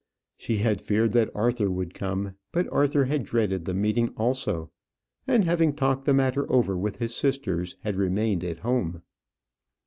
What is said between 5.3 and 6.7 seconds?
having talked the matter